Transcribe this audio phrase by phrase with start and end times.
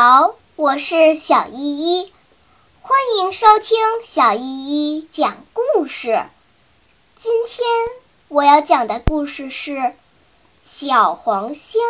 [0.00, 2.12] 好，我是小依依，
[2.80, 4.40] 欢迎收听小依
[4.94, 6.24] 依讲故事。
[7.16, 7.66] 今天
[8.28, 9.72] 我要讲的故事是
[10.62, 11.82] 《小黄香》。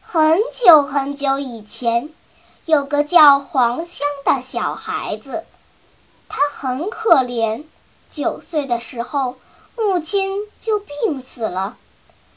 [0.00, 2.08] 很久很久以前，
[2.66, 5.44] 有个叫黄香的小孩子，
[6.28, 7.64] 他很可怜。
[8.08, 9.34] 九岁的时候，
[9.76, 11.76] 母亲就病死了。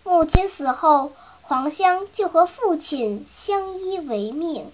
[0.04, 1.12] 母亲死后，
[1.54, 4.72] 黄香就和父亲相依为命。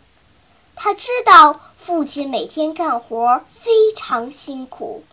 [0.77, 5.03] 他知道父亲每天干活非常辛苦，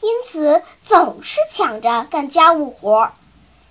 [0.00, 3.10] 因此总是抢着干家务活。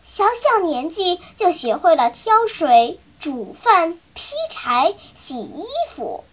[0.03, 6.25] 小小年纪就学会了挑水、煮饭、劈柴、洗衣服。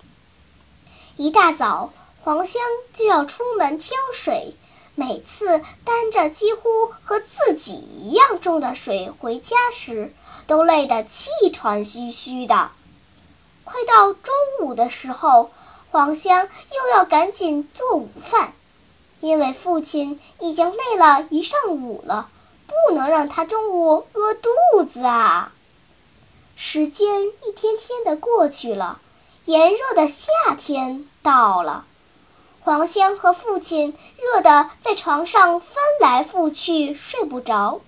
[1.17, 1.93] 一大早，
[2.25, 2.61] 黄香
[2.93, 4.57] 就要出门挑水。
[4.97, 10.13] 每次担着几乎和自己一样重的水回家时，
[10.47, 12.71] 都累得气喘吁吁的。
[13.65, 15.51] 快到中午的时候，
[15.91, 18.53] 黄香又要赶紧做午饭，
[19.21, 22.29] 因为父亲已经累了一上午了，
[22.67, 25.53] 不能让他中午饿肚子啊。
[26.57, 29.01] 时间一天天的过去了，
[29.45, 31.85] 炎热的夏天到了。
[32.61, 37.81] 黄香和父亲热得在床上翻来覆去睡不着。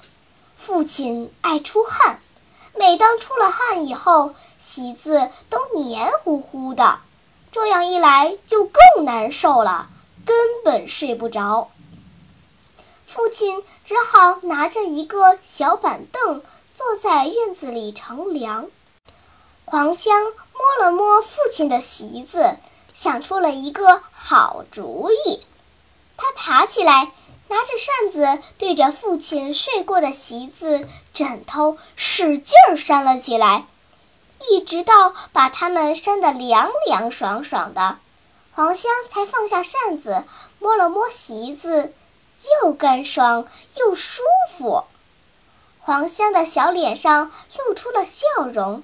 [0.56, 2.20] 父亲爱出汗，
[2.78, 6.98] 每当出了汗以后，席子都黏糊糊的，
[7.52, 9.88] 这样一来就更难受了，
[10.24, 11.70] 根本睡不着。
[13.06, 16.42] 父亲只好拿着一个小板凳
[16.74, 18.68] 坐在院子里乘凉。
[19.64, 22.56] 黄香摸了摸父亲的席子。
[22.94, 25.44] 想出了一个好主意，
[26.16, 27.12] 他爬起来，
[27.48, 33.66] 拿着扇子对着父亲睡过的席子、枕头使劲儿扇了起来，
[34.50, 37.98] 一直到把它们扇得凉凉爽爽的，
[38.52, 40.24] 黄香才放下扇子，
[40.58, 41.92] 摸了摸席子，
[42.62, 43.46] 又干爽
[43.76, 44.22] 又舒
[44.56, 44.84] 服。
[45.80, 48.82] 黄香的小脸上露出了笑容。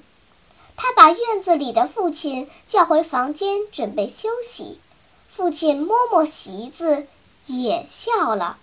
[0.77, 4.81] 他把院子里的父亲叫回房间准备休息，
[5.29, 7.07] 父亲摸摸席子，
[7.47, 8.59] 也笑了。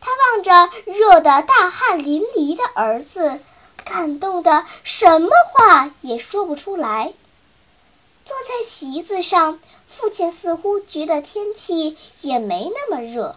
[0.00, 3.40] 他望着热得大汗淋漓的儿子，
[3.84, 7.12] 感动得什么话也说不出来。
[8.24, 9.58] 坐在席子上，
[9.88, 13.36] 父亲似乎觉得天气也没那么热，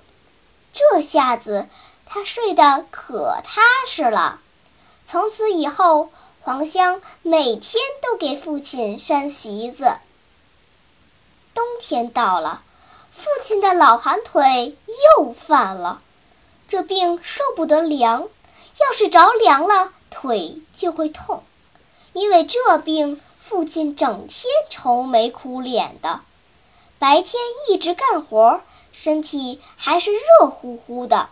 [0.73, 1.67] 这下子
[2.05, 4.39] 他睡得可踏实了。
[5.05, 6.09] 从此以后。
[6.39, 9.97] 黄香每天都给父亲扇席子。
[11.53, 12.63] 冬天到了，
[13.27, 14.77] 父亲的老寒腿
[15.17, 16.01] 又犯了。
[16.69, 21.43] 这病受不得凉，要是着凉了，腿就会痛。
[22.13, 26.21] 因为这病，父亲整天愁眉苦脸的。
[26.99, 28.61] 白天一直干活，
[28.93, 31.27] 身体还是热乎乎的，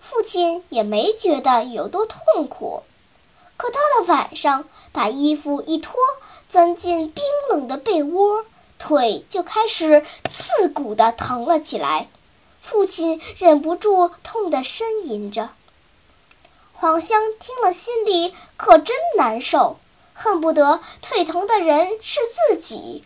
[0.00, 2.84] 父亲也没觉得有多痛苦。
[3.56, 5.94] 可到了晚上，把衣服一脱，
[6.48, 8.44] 钻进冰冷的被窝，
[8.82, 12.08] 腿就开始刺骨的疼了起来。
[12.60, 15.50] 父亲忍不住痛得呻吟着。
[16.72, 19.78] 黄香听了，心里可真难受，
[20.14, 23.04] 恨不得腿疼的人是自己。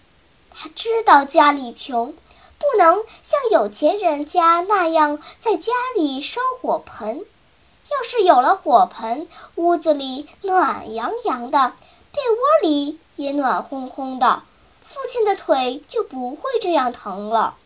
[0.51, 2.15] 他知道家里穷，
[2.59, 7.19] 不能像有钱人家那样在家里烧火盆。
[7.19, 11.75] 要是有了火盆，屋子里暖洋洋的，
[12.13, 14.43] 被窝里也暖烘烘的，
[14.89, 17.57] 父亲的腿就不会这样疼了。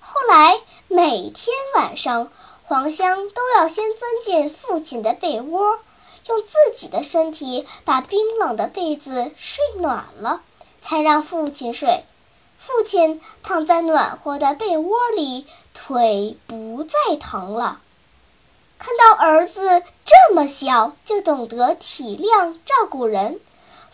[0.00, 2.30] 后来每天晚上，
[2.64, 5.78] 黄香都要先钻进父亲的被窝，
[6.28, 10.42] 用自己的身体把冰冷的被子睡暖了，
[10.82, 12.04] 才让父亲睡。
[12.58, 17.80] 父亲躺在暖和的被窝里，腿不再疼了。
[18.78, 23.40] 看到儿子这么小就懂得体谅照顾人，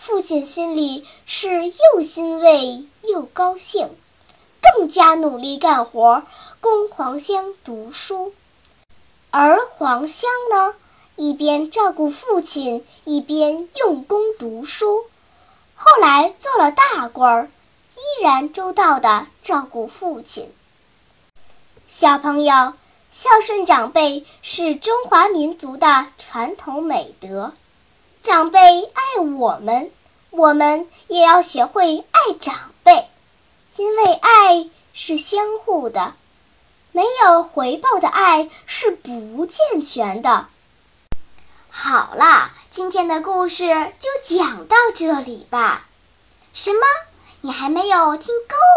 [0.04, 3.88] 父亲心里是又欣慰又高兴，
[4.60, 6.24] 更加努力干活，
[6.60, 8.34] 供黄香读书。
[9.30, 10.74] 而黄香呢，
[11.14, 15.04] 一边照顾父亲，一边用功读书，
[15.76, 17.50] 后来做了大官儿，
[17.94, 20.52] 依然周到的照顾父亲。
[21.86, 22.72] 小朋友。
[23.14, 27.52] 孝顺长辈是中华民族的传统美德，
[28.22, 29.90] 长辈爱我们，
[30.30, 33.08] 我们也要学会爱长辈，
[33.76, 36.14] 因为爱是相互的，
[36.92, 40.46] 没有回报的爱是不健全的。
[41.68, 43.66] 好啦，今天的故事
[43.98, 44.08] 就
[44.38, 45.84] 讲到这里吧。
[46.52, 46.80] 什么？
[47.40, 48.32] 你还没有听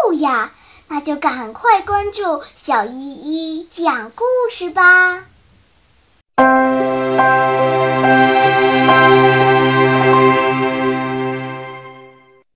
[0.06, 0.52] 够呀？
[0.88, 5.24] 那就赶快关注小依依讲故事吧。
[6.38, 6.66] thank
[9.40, 9.45] you.